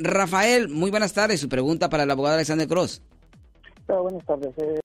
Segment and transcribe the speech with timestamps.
[0.00, 1.40] Rafael, muy buenas tardes.
[1.40, 3.02] Su pregunta para el abogado Alexander Cross.
[3.88, 4.54] buenas tardes.
[4.56, 4.78] Eh,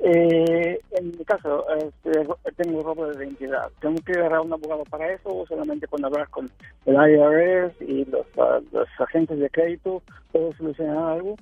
[0.00, 2.12] eh, en mi caso, este,
[2.56, 3.68] tengo robo de identidad.
[3.82, 6.50] ¿Tengo que agarrar un abogado para eso o solamente cuando hablar con
[6.86, 11.36] el IRS y los, ah, los agentes de crédito puedo solucionar algo?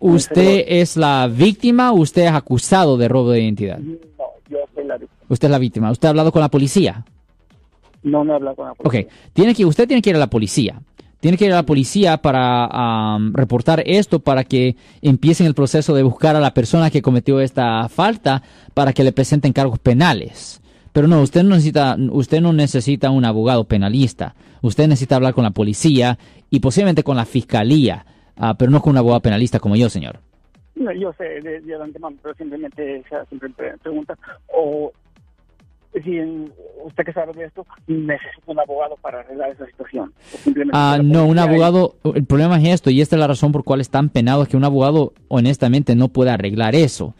[0.00, 3.78] ¿Usted es la víctima o usted es acusado de robo de identidad?
[3.78, 3.96] No,
[4.50, 5.26] yo soy la víctima.
[5.28, 5.90] Usted es la víctima.
[5.92, 7.04] ¿Usted ha hablado con la policía?
[8.02, 9.08] No, no he hablado con la policía.
[9.08, 10.82] Ok, tiene que, usted tiene que ir a la policía
[11.24, 16.02] tiene que ir a la policía para reportar esto para que empiecen el proceso de
[16.02, 18.42] buscar a la persona que cometió esta falta
[18.74, 20.60] para que le presenten cargos penales.
[20.92, 24.34] Pero no, usted no necesita, usted no necesita un abogado penalista.
[24.60, 26.18] Usted necesita hablar con la policía
[26.50, 28.04] y posiblemente con la fiscalía,
[28.36, 30.18] ah, pero no con un abogado penalista como yo, señor.
[30.74, 33.48] No, yo sé de, de antemano, pero simplemente siempre
[33.82, 34.14] pregunta
[34.48, 34.92] o
[36.02, 36.20] si
[36.84, 40.12] usted que sabe de esto necesita un abogado para arreglar esa situación.
[40.72, 43.80] Ah, no, un abogado, el problema es esto, y esta es la razón por cual
[43.80, 47.14] es tan penado, es que un abogado honestamente no puede arreglar eso.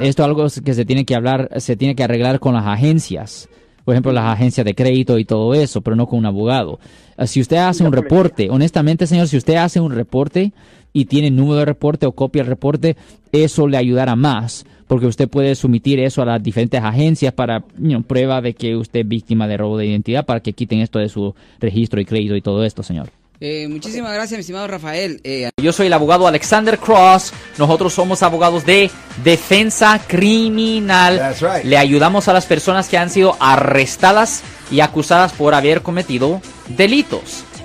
[0.00, 3.48] Esto es algo que se tiene que hablar, se tiene que arreglar con las agencias,
[3.84, 6.78] por ejemplo, las agencias de crédito y todo eso, pero no con un abogado.
[7.16, 10.52] Ah, si usted hace un reporte, honestamente, señor, si usted hace un reporte
[10.94, 12.96] y tiene número de reporte o copia del reporte,
[13.32, 17.64] eso le ayudará más porque usted puede someter eso a las diferentes agencias para
[18.06, 21.08] prueba de que usted es víctima de robo de identidad para que quiten esto de
[21.08, 23.08] su registro y crédito y todo esto, señor.
[23.40, 25.20] Eh, muchísimas gracias, mi estimado Rafael.
[25.24, 27.32] Eh, Yo soy el abogado Alexander Cross.
[27.58, 28.90] Nosotros somos abogados de
[29.24, 31.34] defensa criminal.
[31.64, 37.44] Le ayudamos a las personas que han sido arrestadas y acusadas por haber cometido delitos.